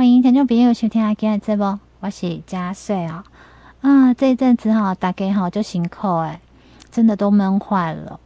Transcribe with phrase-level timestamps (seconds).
[0.00, 3.22] 欢迎听众朋友收听今天的节目，我是佳穗哦。
[3.82, 6.40] 啊，这一阵子哈，大家哈就辛苦诶，
[6.90, 8.18] 真的都闷坏了。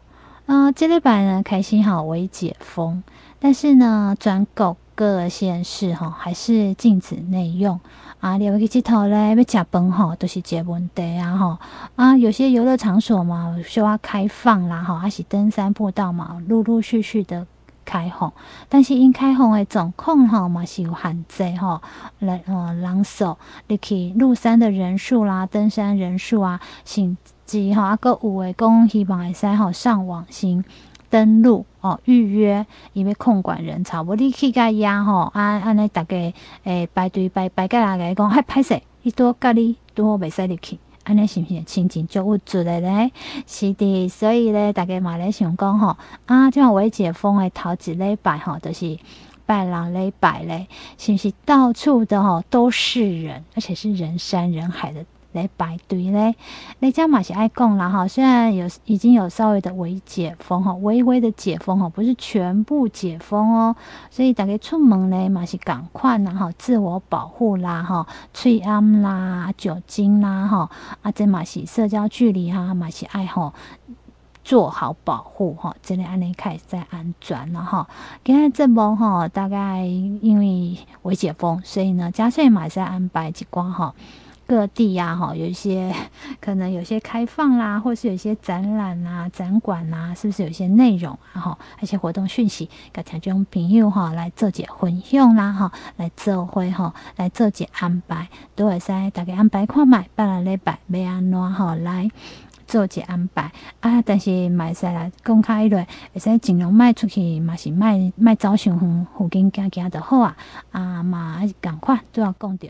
[0.47, 3.03] 啊，这礼拜呢开心哈微解封，
[3.41, 7.81] 但是呢，全国各县市哈还是禁止内用
[8.21, 8.39] 啊。
[8.39, 11.59] 另外去佚佗嘞，要吃饭哈都是这个问题啊哈。
[11.97, 17.45] 啊，有些游乐场所嘛需要开放啦哈，还是登山步道嘛，陆陆续续的。
[17.85, 18.33] 开放，
[18.69, 21.81] 但是因开放的状况吼嘛是有限制吼，
[22.19, 23.37] 来呃人数，
[23.69, 27.17] 你去入山的人数啦，登山人数啊，甚
[27.47, 30.65] 至吼啊，搁有诶讲希望会使吼上网先
[31.11, 36.33] 登录哦预约，因为控管人潮，无你去甲压吼，啊安尼逐个
[36.65, 40.79] 诶排队排排甲来个讲，嗨歹势，伊拄甲你拄好袂使入去。
[41.05, 43.13] 安尼是毋是亲情就郁卒的咧？
[43.47, 45.97] 是的，所以咧，大家嘛咧想讲吼，
[46.27, 48.99] 啊，即种微解封诶头一礼拜吼，就是
[49.47, 50.67] 拜六礼拜咧，
[50.99, 55.05] 是毋是到处的吼都是人，而且是人山人海的。
[55.35, 56.35] 来排队咧，
[56.79, 63.77] 那家嘛是爱讲啦哈，虽然有已经有稍微的微解封哈，微微的解封哈，不是全部解封哦，
[64.11, 70.71] 所以大家出门咧嘛是赶快啦哈，自我保护啦哈，吹安啦，酒精啦哈，
[71.03, 73.53] 啊这嘛是社交距离哈，嘛是爱吼
[74.45, 77.89] 做好保护哈，这里安尼开始在安全了哈，
[78.23, 83.95] 今天这波哈大概因为微解封，所以呢，加税嘛是在安排几光哈。
[84.47, 85.95] 各地呀、啊，哈，有一些
[86.41, 91.41] 可能有些开放啦，或是有一些展览啊、展馆啊，是不是有一些内容啊？
[91.41, 102.11] 哈，一些活动讯息，甲听众朋友哈来做些分享啦，哈，来做会哈，来做些安排，都会使大家安排看卖，拜六礼拜要安怎哈来
[102.67, 103.51] 做些安排
[103.81, 104.03] 啊？
[104.03, 110.37] 但是卖使来公开一类，会使尽量卖出去，嘛是卖卖走上远，附近行行就好啊。
[110.71, 112.69] 啊嘛，赶快都要讲到。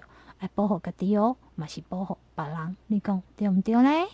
[0.54, 4.06] 保护家己哦，嘛是保护别人，你讲对毋对咧？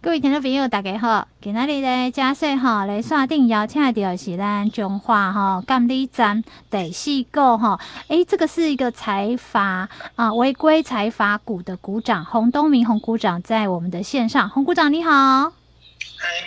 [0.00, 15.10] 各位听众朋友，大家好，今仔日咧，佳穗吼来线顶邀请到是咱中华吼监理站第四个吼，诶，这个是一个财阀啊，违规财阀股的股长洪东明洪股长在我们的线上，洪股长你好。
[15.10, 15.52] 哎，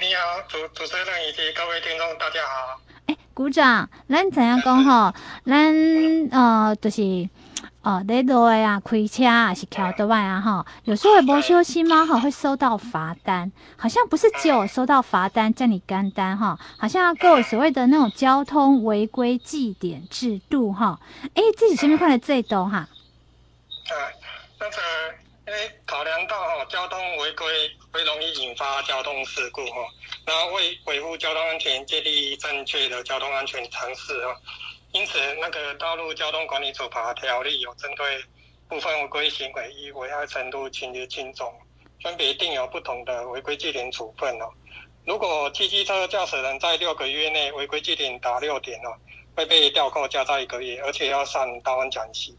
[0.02, 2.80] 你好，主主持人以及各位听众大家好。
[3.08, 5.14] 诶，股长，咱怎样讲吼？
[5.46, 7.30] 咱呃，就是。
[7.88, 10.42] 哦，在路啊，开车啊，是开多外啊？
[10.42, 12.06] 哈，有时候会不小心吗？
[12.06, 21.00] 哈，会收到罚单，好像不是只有收到罚单叫你干单哈，好像各有所谓的那种交通违规记点制度哈。
[21.34, 22.80] 哎，自己前面看的最多哈。
[22.80, 22.90] 啊，
[24.60, 24.76] 那个，
[25.48, 27.48] 因为考量到哈交通违规
[27.94, 29.78] 会容易引发交通事故哈，
[30.26, 34.36] 然后为维护交通安全，建立正确的交通安全常识哈。
[34.98, 38.18] 因此，那个道路交通管理处罚条例有针对
[38.68, 41.54] 部分违规行为依危害程度轻劣轻重，
[42.02, 44.50] 分别定有不同的违规记点处分哦。
[45.06, 48.90] 如果汽机车驾驶人在六个月内违规记点达六点哦，
[49.36, 52.36] 会被吊扣驾照一个月，而且要上道安讲习。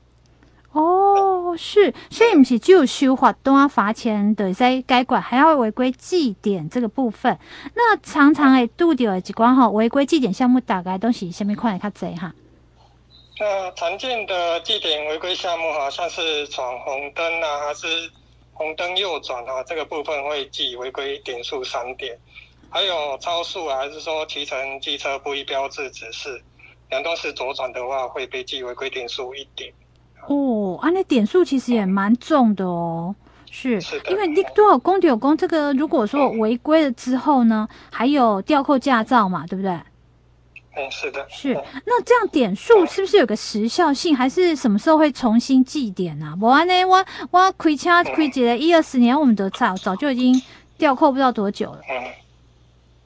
[0.72, 7.38] 哦，是，所以不是只有修罚单罚钱的在该管，还要违规记点这个部分。
[7.74, 12.34] 那常常诶，拄到的几关哈，违规记点项目大概都是什么款的较侪哈？
[13.41, 17.87] 那常见的记点违规项目哈，像是闯红灯啊，还是
[18.53, 22.19] 红灯右转啊，这个部分会记违规点数三点。
[22.71, 26.43] 还有超速啊，还是说骑乘机车不依标志指示，
[26.91, 29.72] 两段式左转的话，会被记违规点数一点。
[30.27, 33.15] 哦，啊，那点数其实也蛮重的哦。
[33.50, 39.78] 是，是因为你多少公有公这个，如果说违规了之后呢，还有吊扣驾照嘛，对不对？
[40.78, 41.53] 嗯，是的，是。
[41.84, 46.39] 那这样点数是不是有个时效性，还是什么时候会重新计点啊？
[46.41, 50.41] 我安呢，我我开车开几了一二十年，我们都早早就已经
[50.78, 51.81] 掉扣不知道多久了。
[51.91, 52.12] 嗯，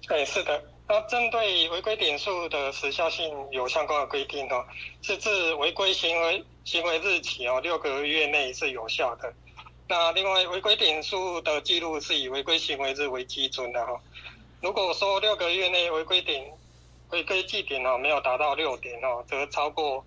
[0.06, 0.62] 对，是的。
[0.86, 4.62] 那针对违规点数的时效性有相关的规定哦，
[5.00, 9.32] 是自违规行为行为日起哦六个月内是有效的。
[9.88, 13.98] 那另外违规点数的记录是以违规行为日为基准的哈。
[14.60, 16.44] 如果说六个月内违规点。
[17.12, 20.04] 违规记点哦，没有达到六点哦，则超过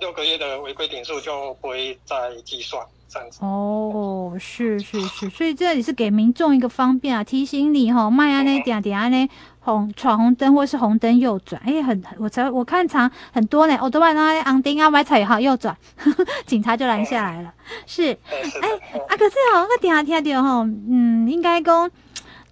[0.00, 3.44] 六个月的违规点数就不会再计算这样子。
[3.44, 9.28] 哦，是是是，所以这里是给民众一个方便啊，提醒你哈，迈安呢点点安呢
[9.60, 15.76] 红闯红灯或是红灯右转，哎、欸，很我才我看场很多呢，我都把那红灯啊，买彩好右转，
[16.46, 17.52] 警察就拦下来了。
[17.84, 21.90] 是，哎、欸、啊，可是哦，我点下听到哈，嗯，应该讲。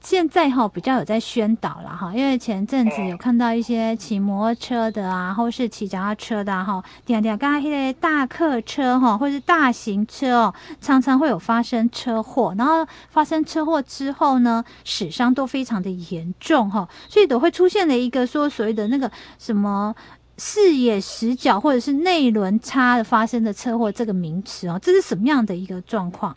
[0.04, 19.94] 现在哈比较有在宣导了哈，因为前阵子有看到一些骑摩托车的啊，或是骑脚踏车的哈，点点刚刚那些大客车哈，或是大型车哦，常常会有发生车祸，然后发生车祸之后呢，死伤都非常的严重哈，所以都会出现了一个说所谓的那个什么。
[20.36, 26.36] 视野死角或者是内轮差的发生的车祸这个名词哦，这是什么样的一个状况？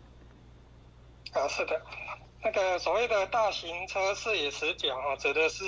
[1.32, 1.72] 啊，是的，
[2.48, 5.66] 那个所谓的大型车视野死角哈，指的是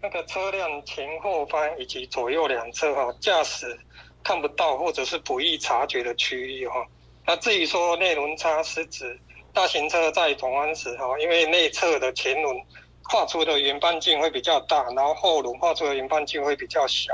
[0.00, 3.76] 那个车辆前后方以及左右两侧哈，驾驶
[4.22, 6.86] 看不到或者是不易察觉的区域哈。
[7.26, 9.18] 那至于说内轮差是指
[9.52, 12.56] 大型车在转弯时哈，因为内侧的前轮
[13.02, 17.12] 画出的圆半径会比较大，然后后轮画出的圆半径会比较小。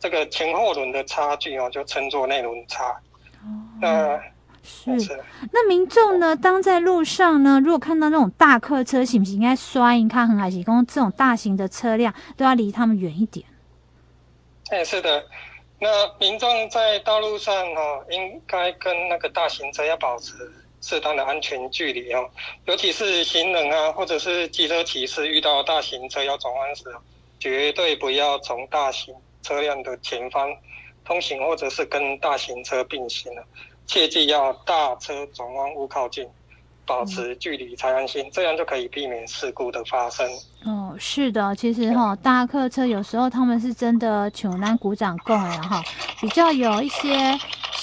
[0.00, 2.98] 这个前后轮的差距哦，就称作内轮差。
[3.42, 3.44] 哦，
[3.82, 4.18] 呃、
[4.62, 4.90] 是。
[5.52, 13.46] 那民众呢，当在路上呢，如果看到那种大客车，是不是应该刷一看，还是说这种大型的车辆都要离他们远一点？
[14.70, 15.24] 哎，是的。
[15.78, 15.88] 那
[16.18, 20.34] 民众在道路上哦，应该跟那个大型车要保持
[20.80, 22.28] 适当的安全距离哦。
[22.66, 26.84] 尤其是行人啊，或者是机车骑士遇到大型车要转弯时，
[27.38, 29.14] 绝对不要从大型。
[29.44, 30.48] 车辆的前方
[31.04, 33.44] 通行，或者是跟大型车并行了，
[33.86, 36.26] 切记要大车转弯勿靠近，
[36.86, 40.26] 保持距离才安心，这样就可以避免事故的发生。
[40.64, 45.82] 哦，是的，其实哈，大客车有时候他们是真的穷难鼓掌共了哈，
[46.20, 47.38] 比较有一些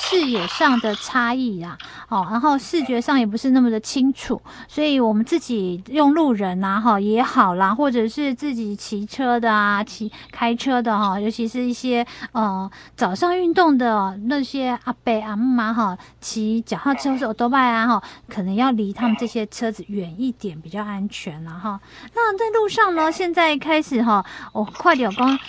[0.10, 1.78] 视野上的差异啊。
[2.10, 21.80] 哦，然后视觉上也不是那么的清楚，所以我们自己用路人呐，哈也好啦，或者是自己骑车的啊，骑开车的哈，尤其是一些呃早上运动的那些阿伯阿妈哈，骑脚踏车或者欧多拜啊哈，可能要离他们这些车子远一点，比较安全了哈。
[22.16, 25.40] 那在路上呢，现在开始哈，我快点讲。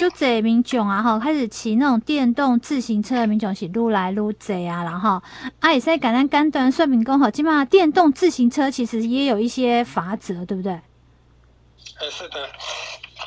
[0.00, 4.32] 就这民众啊，哈，开始骑那种电动自行车的民众是撸来越多
[4.66, 5.22] 啊，然后
[5.58, 10.72] 啊，也是简单简短说明讲哈，基本上电动自行车其实也有一些法则，对不对？
[10.72, 12.48] 呃，是的。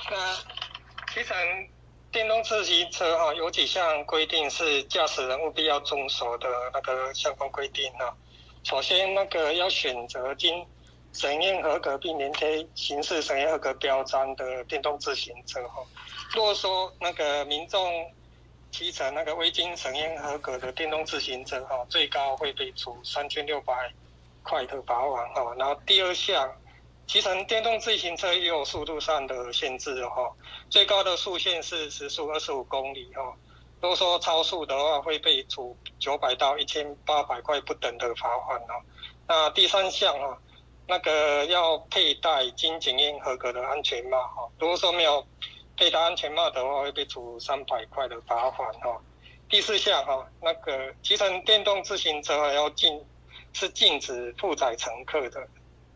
[0.10, 0.18] 那
[1.14, 1.32] 其实
[2.12, 8.12] 电动自行车哈，有几项规定是驾驶人务必要遵守的那个相关规定哈。
[8.64, 10.66] 首先，那个要选择经
[11.12, 15.84] 审验合格并粘贴行驶审验合格标章的电动自行车哈。
[16.42, 18.12] 果说那个民众
[18.72, 23.94] 骑乘那个未经审验合格的电动自行车哈，最高会被处三千六百
[24.42, 25.54] 块的罚款哈。
[25.60, 26.52] 然后第二项，
[27.06, 30.34] 骑乘电动自行车也有速度上的限制哈，
[30.72, 33.22] 最高的速限是时速二十五公里哈。
[33.80, 38.82] 如果说超速的话，会被处九百到一千八百块不等的罚款哦。
[39.28, 40.36] 那第三项啊，
[40.88, 44.50] 那个要佩戴经检验合格的安全帽哈。
[44.58, 45.24] 如果说没有。
[45.76, 49.02] 佩戴安全帽的话会被处三百块的罚款哈。
[49.50, 53.04] 第四项哈，那个骑乘电动自行车要禁
[53.54, 55.48] 是禁止负载乘客的，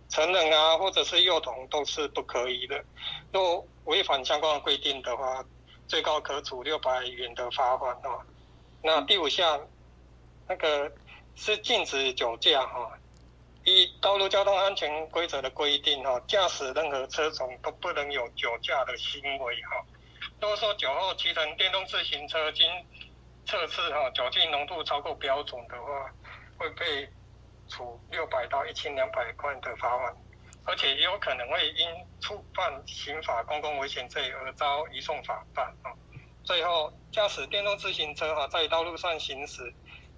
[0.10, 2.84] 成人啊或者是幼童都是不可以的。
[3.32, 5.44] 若违反相关规定的话，
[5.88, 8.22] 最高可处六百元的罚款哦。
[8.84, 9.60] 那第五项，
[10.48, 10.92] 那个
[11.36, 12.92] 是禁止酒驾哈。
[13.68, 19.86] 依道路交通安全规则的规定，哈，驾驶任何车种都不能有酒驾的行为，哈。
[20.40, 22.66] 如果说酒后骑乘电动自行车经
[23.46, 26.10] 测试，哈，酒精浓度超过标准的话，
[26.58, 27.10] 会被
[27.68, 30.16] 处六百到一千两百块的罚款，
[30.64, 31.90] 而且也有可能会因
[32.22, 35.92] 触犯刑法公共危险罪而遭移送法办，啊。
[36.46, 39.62] 最后，驾驶电动自行车，哈，在道路上行驶。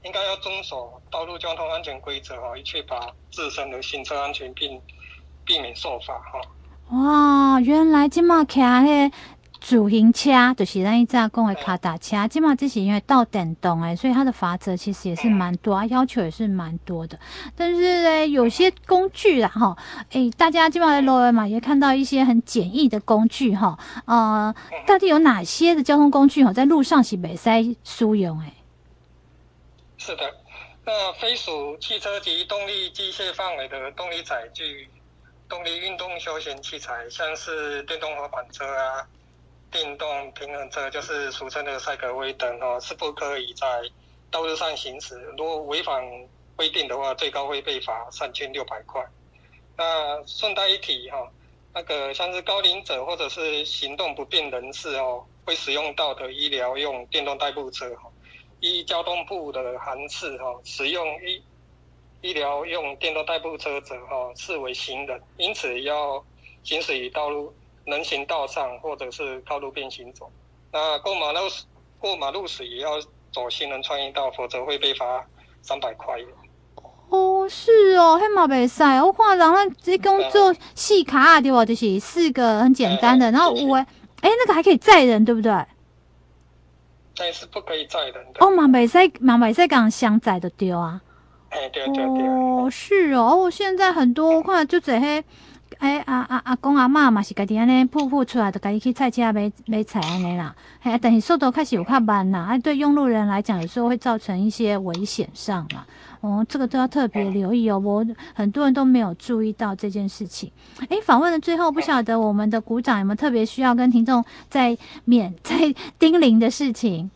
[0.04, 4.80] 应该要遵守道路交通安全规则哈，以确保自身的行车安全，并
[5.46, 6.42] 避免受罚哈。
[6.92, 9.12] 哇，原来这么骑迄
[9.60, 17.20] 主行车，就是咱一早讲的卡达车，这么这是因为到电动诶，所以它的罚则其实也是蛮多啊，要求也是蛮多的。
[17.58, 19.76] 但是呢，有些工具啦哈，
[20.12, 24.56] 诶，大家基本上在路上嘛，也看到一些很简易的工具哈，呃，
[24.88, 28.54] 到底有哪些的交通工具哈，在路上是袂使使用诶？
[30.00, 30.34] 是的，
[30.86, 34.90] 那非属汽车及动力机械范围的动力载具、
[35.50, 39.06] 动力运动休闲器材，像是电动滑板车啊、
[39.70, 43.68] 电动平衡车，就是俗称的赛格威等哦，是不可以在
[44.32, 45.20] 道路上行驶。
[45.38, 46.02] 如果违反
[46.56, 49.06] 规定的话，最高会被罚三千六百块。
[49.76, 51.30] 那顺带一提哈，
[51.74, 58.10] 那个像是高龄者或者是行动不便人士哦，会使用到的医疗用电动代步车哈。
[58.60, 61.42] 依交通部的函释哈，使用医
[62.22, 66.24] 医疗用电动代步车者哈视为行人，因此要
[66.64, 67.54] 行驶于道路
[67.86, 70.30] 人行道上或者是道路边行走。
[70.72, 71.40] 那过马路
[72.00, 73.00] 过马路时也要
[73.32, 75.26] 走行人穿越道，否则会被罚
[75.62, 76.20] 三百块。
[77.10, 78.84] 哦，是哦，还蛮袂使。
[79.04, 81.66] 我看人家这工作细卡对吧？
[81.66, 83.86] 就是四个很简单的，然后我哎，
[84.22, 85.52] 那个还可以载人，对不对？
[87.20, 88.40] 但是不可以载人的。
[88.40, 91.02] 哦，蛮袂使，蛮袂使，讲想载的丢啊。
[91.50, 92.28] 哎，对对对。
[92.28, 95.24] 哦，是哦，哦，现在很多我看就这些，
[95.80, 100.54] 哎，阿阿阿公阿嬷嘛是家己安尼铺铺出来，就家己去菜市买买菜安尼啦。
[100.82, 105.86] 哎，但是速度开始有较慢啦，啊，对用路人来讲，有时候会造成一些危险上嘛。
[106.20, 107.80] 哦，这个都要特别留意哦。
[107.80, 110.52] 我很多人都没有注意到这件事情。
[110.90, 115.56] 哎，访问的最后，不晓得我们的股长有没有特别需要跟听众在勉在
[115.98, 117.10] 叮咛的事情？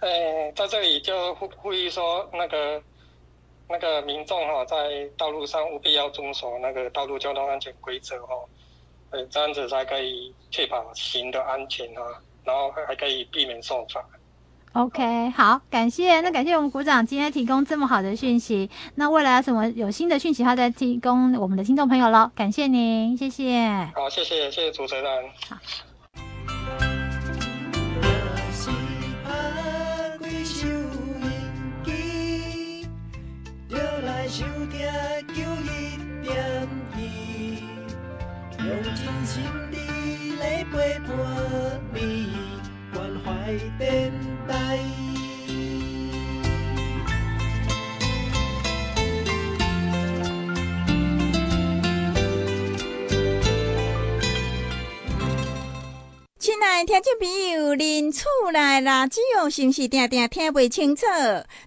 [0.00, 2.82] 哎，在这里就呼呼吁说，那个
[3.70, 4.76] 那个民众哈，在
[5.16, 8.44] 道路上务必要遵守那个道路交通安全规则哦，
[9.10, 12.02] 呃，这样子才可以确保行的安全哈，
[12.44, 14.04] 然后还可以避免受罚。
[14.72, 16.20] OK，好，感谢。
[16.20, 18.70] 那感谢我们股长今天提供这么好的讯息。
[18.94, 22.30] 那未来有什么有新的讯息，他再提供我们的听众朋友喽。
[22.36, 23.90] 感谢您，谢谢。
[23.94, 25.30] 好，谢谢，谢谢主持人。
[25.48, 25.56] 好。
[38.70, 39.76] 用真心的
[40.38, 41.10] 来陪伴
[41.92, 42.28] 你
[42.94, 43.86] 关怀等
[44.46, 44.78] 待
[56.38, 61.04] 亲爱的听众朋友您厝内辣椒是毋是定定听袂清楚？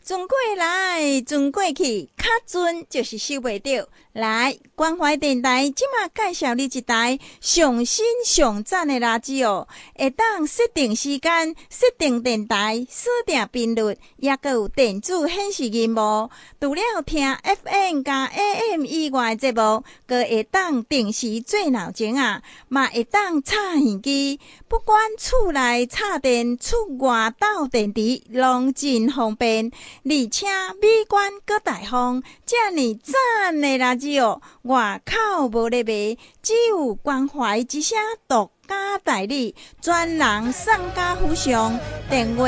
[0.05, 3.89] 转过来转过去卡准就是收袂到。
[4.13, 9.67] 来，关怀电台即马介绍你一台上新上赞的垃圾哦，
[9.98, 16.29] 会当设定时间、设定电台、设定频率，也阁有电子显示萤幕。
[16.62, 24.39] 除了听 FM 加 AM 以外节目，阁会当定时做闹钟啊，嘛会当插耳机。
[24.67, 29.72] 不管厝内插电、出外倒电池，拢真方便，
[30.03, 30.48] 而且
[30.79, 34.02] 美观阁大方，遮尔赞的垃圾。
[34.03, 41.79] 只有外口无咧卖，只有关怀之声独家代理，专人送家附上。
[42.10, 42.43] 电话：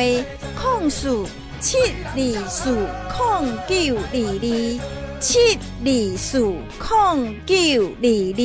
[0.61, 1.25] 空四
[1.61, 1.77] 七
[2.13, 2.75] 二四
[3.09, 4.79] 空九二二
[5.21, 6.41] 七二四
[6.77, 7.55] 空九
[8.01, 8.41] 二二。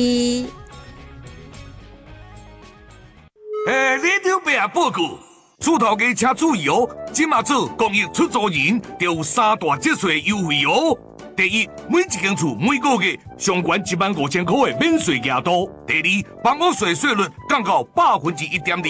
[3.67, 5.19] 诶，你条白报告，
[5.59, 10.97] 出头家请注意哦，今嘛做公益出租人，就有三大节税优惠哦。
[11.35, 18.83] 第一，每一间厝每个月上悬一万五千块的免税额度；第二，房屋税税率降到百分之一点二；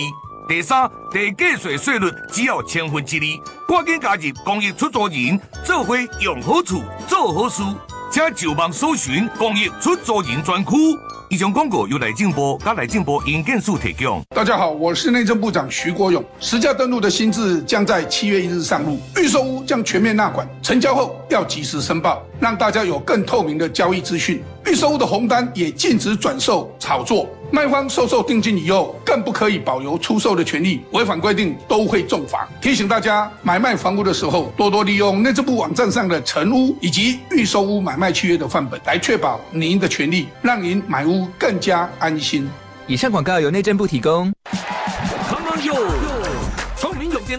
[0.47, 3.75] 第三，地价税税率只要千分之二。
[3.75, 7.61] 赶紧加入公益出租人，做伙用好处，做好事，
[8.11, 10.71] 请就网搜寻公益出租人专区。
[11.31, 14.21] 以上广告由来进播，加来进播营建署提供。
[14.35, 16.21] 大家好，我是内政部长徐国勇。
[16.41, 24.43] 实价登录的新制将在七月一日上路，预售屋将全面纳管，成交后要及时申报，让大家有更透明的交易资讯。
[24.65, 27.27] 预售屋的红单也禁止转售炒作。
[27.51, 32.47] 卖方收受定金以后，更不可以保留出售的权利，违反规定都会重罚。
[32.61, 42.49] 提醒大家，买卖房屋的时候，多多利用内政部网站上的成屋以及预售屋买卖契约的范本，来确保您的权利，让您买屋更加安心。
[42.87, 44.31] 以上广告由内政部提供。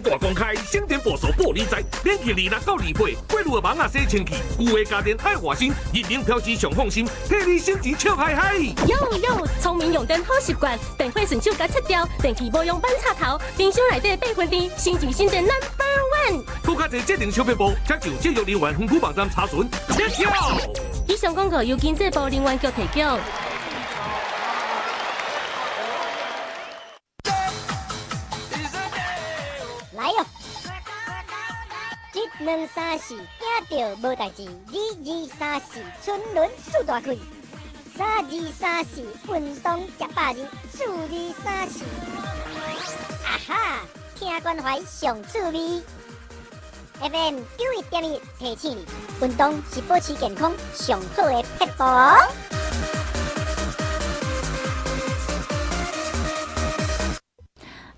[0.00, 8.56] 大公开，省电保守玻璃材，连续二六到二八，过路的网啊洗清气，旧的家电爱华新，日明飘机上放心，替你升级笑嗨嗨。
[8.56, 15.84] 有有，聪明用电好习惯，电费顺手甲切掉，电器无用板插头，冰箱内底备份机，升级升电 number
[16.30, 16.44] one。
[16.62, 19.68] 更加者节能小撇步，请就节约能源分区网站查询。
[21.08, 23.51] 以上广告由经济部能源局提供。
[32.44, 33.16] 两三四，
[33.68, 37.14] 听到无代志；二二三四，春轮数大开；
[37.96, 41.84] 三二三四，运动吃百日；四二三四，
[43.24, 43.80] 啊哈，
[44.16, 45.82] 听关怀上趣味。
[47.00, 48.86] FM 九一点一，提醒你，
[49.20, 51.84] 运动是保持健康上好的撇步。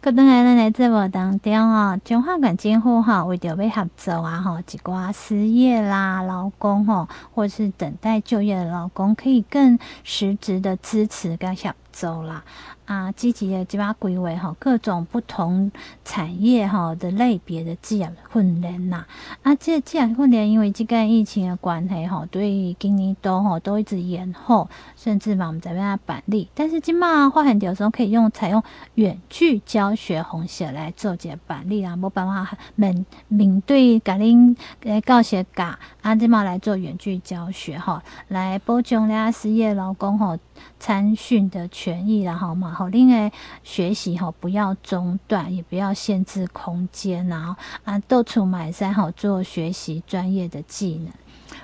[0.04, 12.44] 搁倒来咱来节目当中哦，中华管政府吼为着要合作啊吼，一寡失业啦劳工吼，或是等待就业的劳工，可以更实质的支持跟协助啦。
[12.86, 15.72] 啊，积极的即把规划吼，各种不同
[16.04, 19.06] 产业吼的类别的职业训练呐。
[19.42, 26.48] 啊，这职业训练因为这个疫情的关系吼，对今年都吼都一直延后，甚至嘛我们这边办理。
[26.54, 28.62] 但是今嘛发现有时候可以用采用
[28.96, 40.38] 远距教学方式来做这办理啊，没办法面面对甲恁诶教学家，啊，今嘛来做远距教学吼，来保障了失业劳工吼。
[40.84, 51.10] 参训的权益，然后嘛，好，另外学习哈，不要中断，也不要限制空间，然后啊，到处买菜好做学习专业的技能。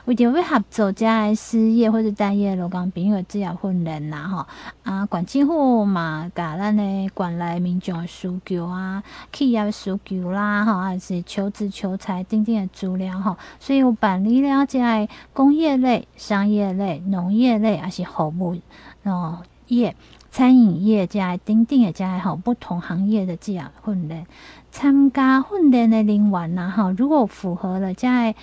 [0.07, 4.47] 为着要合作，加失业或者待业劳工朋友职业训练呐，吼
[4.85, 18.57] 啊，管政府嘛，甲咱的管内民众的需求啊，企业的需求啦，吼，还是求职求财等等的资料吼，所以有办理了在工业类、商业类、农业类，还是服务
[19.05, 19.95] 哦业、
[20.31, 24.27] 餐饮业加等等的加吼不同行业的职业训练，
[24.71, 28.35] 参加训练的人员呐，哈，如果符合了在。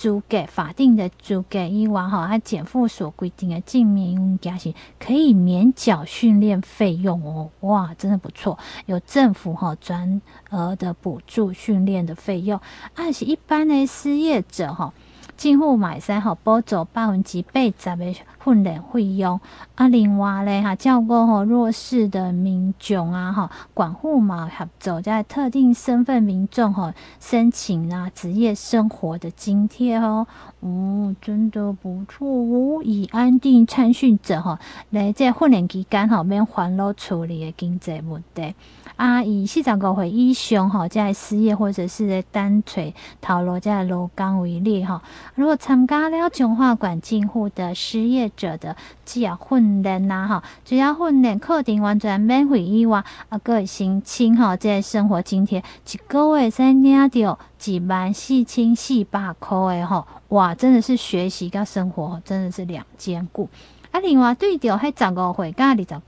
[0.00, 12.60] 租给法定的租给以外，哈，他减负所规定的证明加是可以免缴训练费用哦，哇，真的不错，有政府哈专额的补助训练的费用，
[12.94, 14.94] 而且一般的失业者哈。
[15.38, 18.12] 政府买三吼补助百分之八十的
[18.44, 19.40] 训练费用，
[19.76, 30.26] 啊，另外咧哈，照顾吼弱势的民众啊，哈，管护嘛合作在特定身份民众吼申请啊职业生活的津贴哦，
[30.60, 34.58] 哦，真的不错哦，以安定参训者吼
[34.90, 38.54] 来在训练期间吼免烦恼处理的经济问题。
[38.96, 45.00] 啊，以四十五岁以上吼，在失业或者是单纯头路在劳工为例哈，
[45.36, 48.74] 如果参加了中华管进户的失业者的
[49.04, 55.62] 职业训练呐哈，职业训练课程完全免费以外，啊，个申请哈，这生活津贴
[55.92, 63.48] 一个月才领到几万四千四百块的吼，哇，真的是学习跟生活真的是两兼顾。
[63.90, 65.98] 啊，另外对着还十五岁加二十九。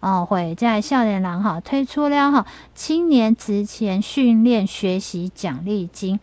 [0.00, 6.20] 哦，会在少年郎哈推出了哈青年职前训练学习奖励金，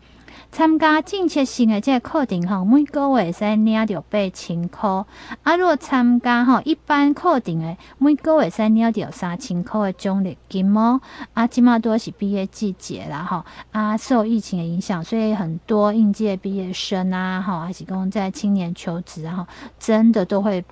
[0.54, 4.88] 参加政策性的这个课程吼，每个月会使领到八千块。
[5.42, 11.02] 啊，如果参加吼一般课程的，每个月才领到三千块的奖励金哦。
[11.34, 19.48] 啊，今嘛都是毕业季节啦吼，啊，受疫情的影响，所以很多应届毕业生啊，吼，还是讲在青年求职吼，
[19.80, 20.64] 真的都会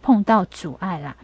[0.00, 1.16] 碰到阻碍啦。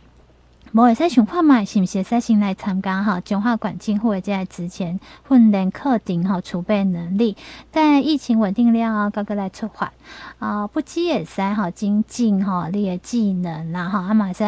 [0.72, 3.20] 无会使想看嘛，是毋是使先来参加哈？
[3.20, 7.36] 中华管政府的这职前训练课程哈，储备能力。
[7.72, 9.92] 在疫情稳定了啊，个个来出发
[10.38, 14.44] 啊，不只会使哈精进哈你的技能啦哈，啊嘛使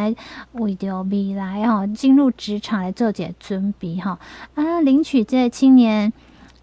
[0.52, 4.20] 为着未来哈进入职场来做些准备哈
[4.54, 6.12] 啊，领取这青年。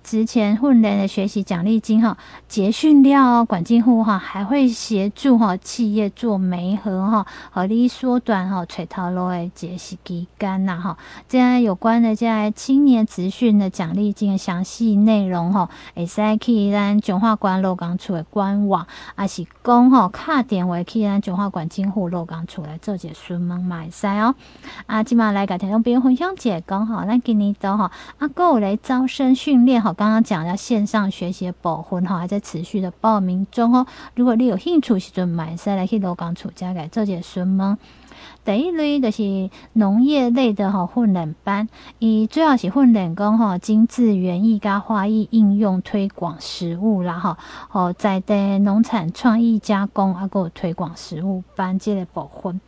[0.04, 10.98] 职前训练的学习奖励金哈，结训了管政府哈，还会协助哈企业做媒合哈，合理缩短哈垂头路的结习期间呐哈。
[11.28, 24.34] 这样有关的这青年职训的奖励金的详细内容哈，会使去咱中华管劳工处的官网，还是讲哈卡电话去咱中华管政府劳工处来做些询问买使哦。
[24.88, 29.94] 啊，今嘛来个听众朋友分享一下讲哈，咱今年都哈啊，各有来招生训练哈。
[30.00, 33.86] 刚刚讲的线上学习的部分哈，还在持续的报名中哦。
[34.16, 37.78] 如果你有兴趣，时阵买下来去罗岗处加改做些询问。
[38.46, 41.68] 第一类就是农业类的哈训练班，
[42.00, 47.38] 伊主要是训练讲哈精致园艺加花艺应用推广实务啦哈。
[47.70, 52.62] 哦，在地农产创意加工啊，个推广实务班这个部分。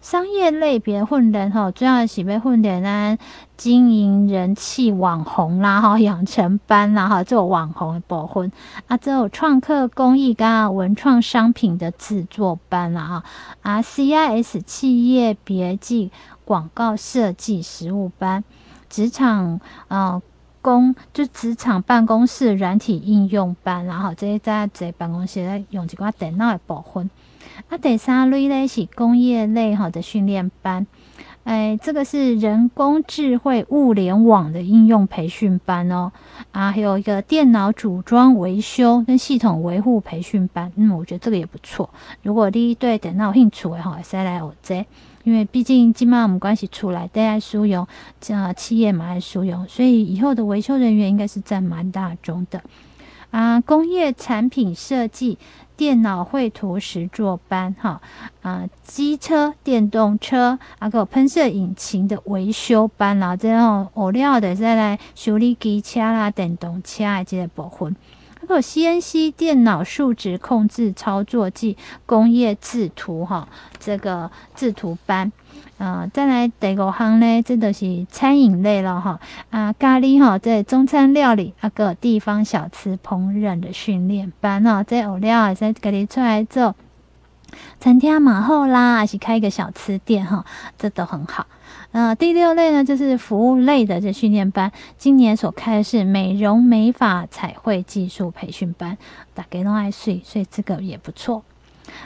[0.00, 3.18] 商业类别训练哈，主要是要训练咱
[3.56, 8.52] 经营人气网红啦哈，养成班啦哈，做网红的部分
[8.86, 13.24] 啊，这有创客工艺跟文创商品的制作班啦哈，
[13.62, 16.12] 啊，CIS 企业别记
[16.44, 18.44] 广告设计实务班，
[18.88, 20.22] 职场啊
[20.62, 27.10] 工就职场办公室软体应用班，然后这些在在办公室咧用一寡电脑的部分。
[27.68, 30.86] 啊，第三类呢是工业类哈的训练班，
[31.44, 36.12] 哎，这个是人工智慧物联网的应用培训班哦。
[36.52, 41.90] 啊，还有一个电脑组装维修跟系统维护培训班，嗯，我觉得这个也不错。
[42.22, 44.86] 如果你对电脑有兴趣的话，可以来学这。
[45.24, 47.86] 因为毕竟今嘛我们关系出来，都爱使用，
[48.18, 52.62] 这企业嘛爱输用，所以以后的维修人员应该是占蛮大宗的。
[53.30, 55.38] 啊，工业产品设计、
[55.76, 58.00] 电脑绘图实作班，哈，
[58.42, 67.94] 啊，机车、电动车，啊，个喷射引擎的维修班啦，这样学了的再来修理机车啦、电动车的这个部分。
[68.48, 73.46] 还有 CNC 电脑数值控制操作技工业制图，哈，
[73.78, 75.30] 这个制图班。
[75.78, 79.20] 呃，再来第五项呢，这都是餐饮类了哈。
[79.50, 86.74] 啊，咖喱哈，这中餐料理啊，个地方小吃烹饪的训练班哦，这有料在咖喱出来做
[87.78, 90.44] 餐厅马后啦，还是开一个小吃店哈，
[90.76, 91.46] 这都很好。
[91.92, 98.98] 呃，第六类呢，就是服务类的这训练班，今年所开的是美容美发彩绘技术培训班，
[99.32, 101.42] 大家都爱睡，所以这个也不错。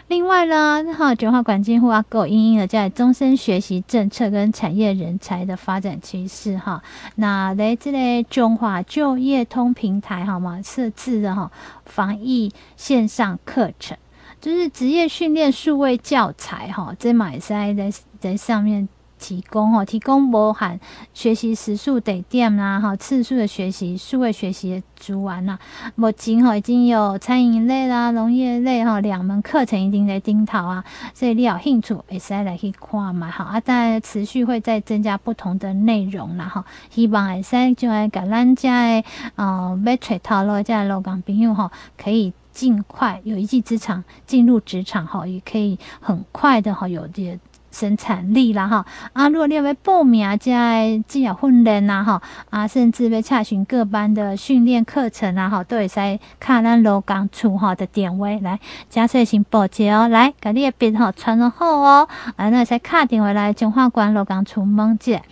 [0.08, 6.82] 另外呢，哈，九华管金户阿狗因应了在终身学习政策跟产业人才的发展趋势哈。
[7.16, 10.60] 那来自嘞中华就业通平台好吗？
[10.62, 11.50] 设置的哈
[11.86, 13.96] 防疫线上课程，
[14.40, 17.90] 就是职业训练数位教材哈，在马赛在
[18.20, 18.88] 在上面。
[19.22, 20.80] 提供哈，提供包含
[21.14, 25.60] 学习时数得点啦，哈，次数的学习，数位学习的读完啦。
[25.94, 39.04] 目前哈已经有餐饮类啦、农业类哈两门课程已经在顶头啊，所以你有兴趣会使来去看嘛，哈啊，但持续会再增加不同的内容啦，哈，希望会使就来给咱家的
[39.36, 47.38] 呃要找头路这劳工朋友哈，可以尽快有一技之长进入职场哈，也可以很快的哈有这。
[47.72, 48.86] 生产力啦哈。
[49.12, 52.22] 啊，如果你要报名啊，在职业训练呐哈。
[52.50, 65.22] 啊，甚至要查询各班的训练课程啊哈，都会使看咱劳工处哈的点位来加税先报捷哦，来把你的笔号传了后哦，啊那使卡电话来中华关劳工处问姐，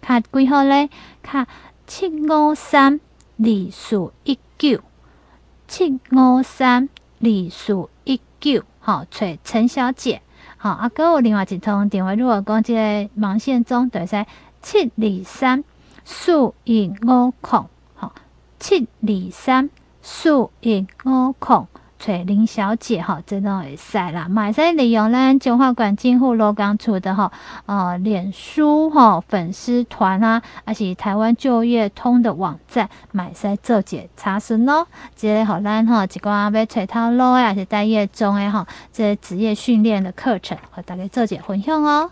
[0.00, 0.88] 卡几号嘞？
[1.22, 1.46] 卡
[1.86, 2.98] 七五三
[3.38, 4.80] 二四一九，
[5.68, 6.88] 七五三
[7.20, 10.22] 二四一九，好，找陈小姐。
[10.62, 14.26] 好，啊，哥有另外一通电话，如果讲即个网线中，会使
[14.60, 15.64] 七二三
[16.04, 18.14] 四一五空，好，
[18.58, 19.70] 七二三
[20.02, 21.66] 四一五空。
[22.02, 27.30] 找林小姐哈，这都会使啦，买使利用咱中华管金户劳工处的哈，
[27.66, 34.86] 呃，脸书哈粉丝团啊，还是台湾就业通的网站，买使做解查询咯。
[35.14, 42.10] 这个好咱哈，一寡要找头路啊，还是待业中的哈，这职业训练的课程，和大家做解分享哦。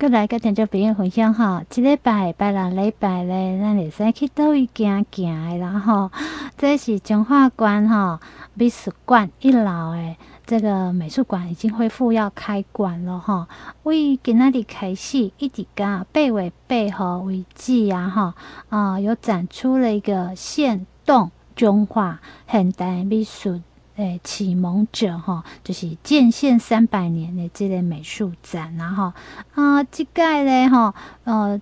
[0.00, 6.10] 过来个听众朋友分享哈，这礼拜拜六礼拜咧，咱会使去倒位行行的然后。
[6.56, 8.18] 这是中华关哈
[8.54, 13.46] 美术馆一楼诶，这个美术馆已经恢复要开馆了哈。
[13.82, 18.34] 为今仔日开始，一直到八月八号为止啊哈
[18.70, 22.18] 啊，有展出了一个现动中华
[22.50, 23.60] 现代美术。
[24.00, 29.12] 诶，启蒙者哈，就是建县三百年的这类美术展，然后
[29.54, 31.60] 啊，这个嘞哈，呃，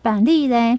[0.00, 0.78] 板栗嘞，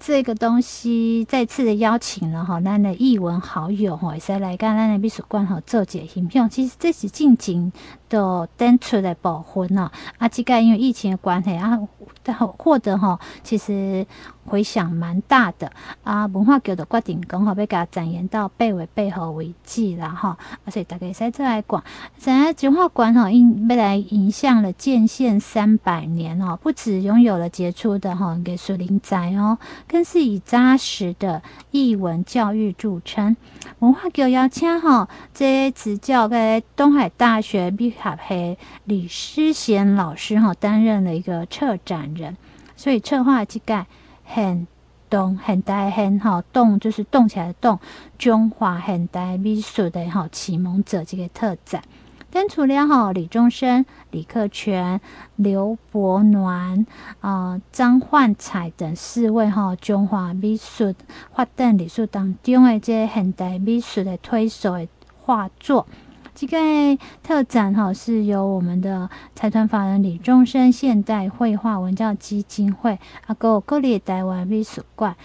[0.00, 6.48] 这个东西再次的邀请了哈，咱的艺文好友哈，也是来跟咱的美术馆哈做解形片。
[6.48, 7.70] 其实这是近景
[8.08, 11.78] 的登出的部分呢，啊，这个因为疫情的关系啊，
[12.56, 14.06] 获得哈，其实。
[14.48, 15.70] 回响蛮大的
[16.02, 16.26] 啊！
[16.26, 21.84] 文化局的决定刚好被给它展延到八月八号为止了哈，而且大家在这来讲，
[22.16, 33.36] 咱文化馆哈，因未来影响了建县三百年哦，不止拥有了杰出的哈艺术人才哦，更是以扎实的艺文教育著称。
[33.80, 42.36] 文化局邀请哈，这执教在东海大学美术系李诗贤老师哈，担任了一个策展人，
[42.76, 43.86] 所以策划这个。
[44.30, 44.66] 很
[45.08, 47.80] 动很大很好动，就是动起来的动。
[48.18, 51.82] 中华现代美术的哈启蒙者这个特展，
[52.30, 55.00] 跟除了哈李宗盛、李克全、
[55.36, 56.86] 刘伯暖
[57.20, 60.94] 啊、张焕彩等四位哈中华美术
[61.34, 64.86] 发展历史当中的这现代美术的推手的
[65.18, 65.86] 画作。
[66.40, 66.56] 这个
[67.20, 72.96] 特展哈是由我们的财团法人李宗盛现代绘画文教基金会，
[73.26, 75.16] 啊，个国立台湾美术馆、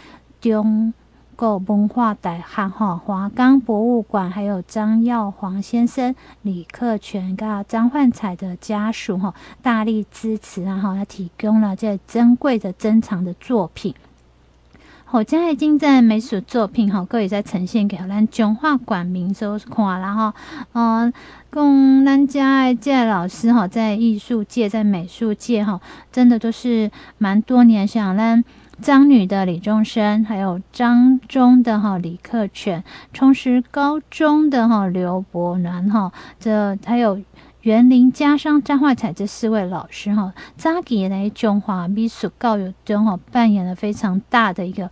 [0.41, 0.91] 中
[1.35, 13.93] 国文化大学哈华冈博物馆，还有张耀煌先生、李克全跟张焕彩的家属哈大力支持，然后他提供了这珍贵的珍藏的作品。
[15.13, 20.33] 好，这些精湛美术作品哈，可以再呈现给咱中华馆民所看啦哈。
[20.71, 21.13] 嗯，
[21.51, 25.79] 供咱家的这老师哈，在艺术界、在美术界哈，
[26.11, 27.85] 真的都是蛮多年。
[27.85, 28.43] 像咱
[28.81, 37.21] 张女的李宗盛，还有张中的哈李克全，充实高中的哈刘伯南哈，这还有。
[37.63, 44.89] 园林家商张怀彩这四位老师哈，早期来中华美术教育中哈扮演了非常大的一个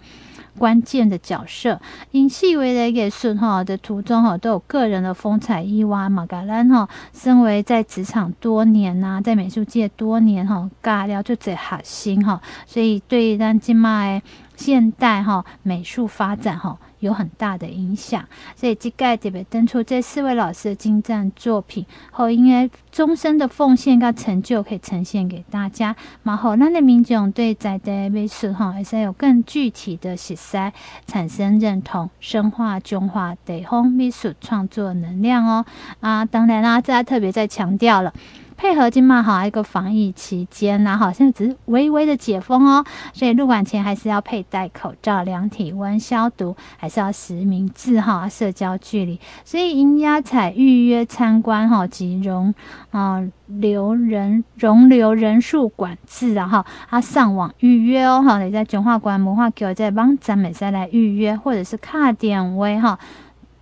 [0.57, 1.81] 关键的角色。
[2.12, 5.62] 因细微的艺术哈的途中哈都有个人的风采。
[5.62, 14.21] 伊娃马嘎兰哈，身为在职场多年呐，在美术界多年哈，尬聊就最核心哈，所以对咱今麦
[14.62, 16.78] 现代哈美术发展哈。
[17.02, 18.24] 有很大的影响，
[18.56, 30.71] 所以这个特别登出这四位老师的精湛作品，后因为终身的奉献跟成就可以呈现给大家，然后咱的民众对在地美术哈，也是有更具体的实施，
[31.08, 35.65] 产生认同，深化中华地方美术创作能量哦。
[36.02, 38.13] 啊，当然啦，这特别再强调了。
[38.62, 49.19] 配合今嘛好一个防疫期间呢，好像只是微微的解封哦，所以入馆前还是要佩戴口罩、量体温、消毒，还是要实名制哈，社交距离。
[49.43, 52.54] 所以应邀采预约参观哈，及容
[52.91, 63.00] 啊留人容留人数管制啊哈，啊上网预约哦哈，你在中华馆文化局在网站美再来预约，或者是卡点位哈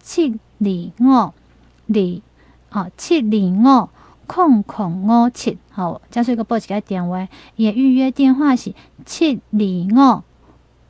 [0.02, 1.32] 七零二
[1.86, 2.22] 零
[2.70, 3.88] 啊七零二。
[4.30, 10.22] 空空五七，好，加上一个报几个电话，也预约电话是七二五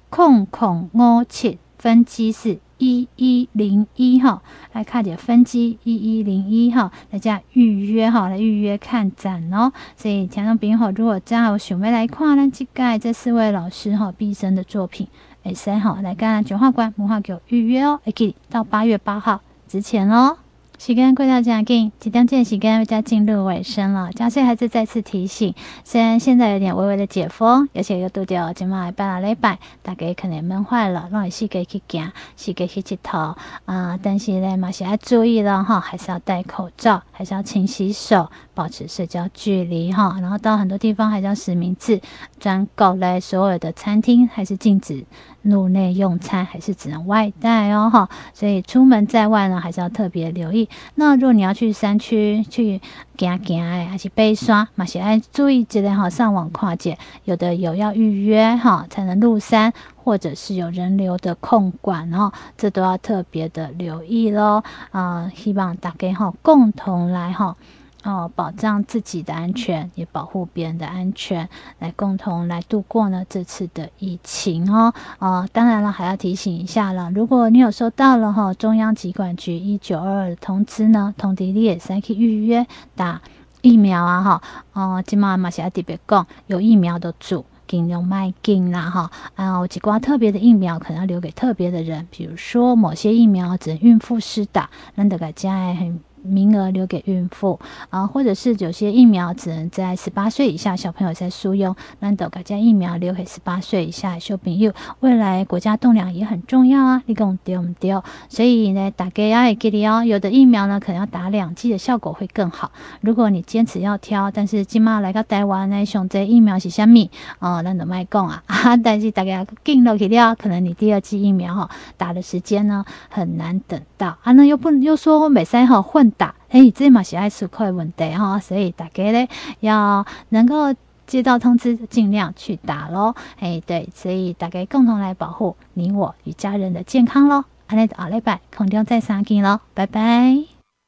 [0.10, 9.71] 空空五七，分机是一一零一号，来看点分机一一零一号，大家预约哈，来预约看展哦。
[9.95, 15.08] 所以听众朋友，如果真有想要来看咱这个这四位老师哈毕生的作品，
[15.43, 20.39] 哎，三号来跟中华馆文化局预约哦，可以到八月八号之前哦。
[20.79, 24.11] 时间过到这样紧，即将这时间要进入尾声了。
[24.13, 33.99] 嘉穗还是再次提醒，虽然现在有点微微的解封，而且又拄到今麦拜六礼拜，大家可能闷坏了，让你四界去行，四界去佚佗啊。
[34.01, 40.15] 但是呢，嘛是要注意了哈，还是要戴口罩，还是要勤洗手，保持社交距离哈。
[40.21, 41.99] 然后到很多地方还是要实名制，
[42.39, 45.03] 专购来所有的餐厅还是禁止。
[45.41, 50.68] 入内用餐还是只能外带哦，哈，所以出门在外呢，还是要特别留意。
[50.95, 52.82] 那如果你要去山区去
[53.17, 64.63] 行行哎，还是爬山，嘛是爱注意这类哈，上网跨界，有的有要预约哈才能入山，或者是有人流的控管哦，这都要特别的留意喽。
[64.91, 67.55] 啊、希望大家哈共同来哈。
[68.03, 74.93] 哦，保障自己的安全，也保护别人的安全，来共同来度过呢这次的疫情哦。
[75.19, 83.21] 哦，当然了，还要提醒一下了，如果你有收到了哈中央疾管局一九二二的通知呢，通知你也可以预约打
[83.62, 84.41] 疫苗啊哈。
[84.71, 89.12] 哦，今嘛嘛是要特别讲，有疫苗的组尽量卖紧啦哈。
[89.35, 95.99] 啊，我只挂特别的疫苗可能要留给特别的人，比如说某些疫苗只能孕妇施打，那大家很。
[96.23, 104.73] 名额留给孕妇啊，或者是有些疫苗只能在十八岁以下小朋友在使用，那都改将疫苗留给十八岁以下小朋友。
[104.99, 108.01] 未来国家栋梁也很重要啊，你讲对不对？
[108.27, 112.71] 所以呢，大家要记得哦，有的疫苗呢可能要打两剂的效果会更好。
[113.01, 118.43] 如果你坚持要挑，但是今嘛来到台湾呢，选择疫苗是虾米哦，那都卖讲 啊。
[118.84, 126.10] 但是大家进了去了，可能你第二剂疫苗哈打的时间呢很难等到啊，那又不又说每三号混。
[126.49, 129.27] 打，哎，这嘛是爱出口的问题哈，所以大家呢
[129.59, 130.73] 要能够
[131.05, 133.15] 接到通知，尽量去打咯。
[133.39, 137.45] 哎，对，所以大家共同来保护你我与家人的健康咯。
[137.67, 140.59] 安尼，下礼拜空中再相见咯，拜拜。